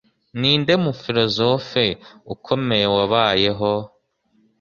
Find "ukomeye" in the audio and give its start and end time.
2.33-2.85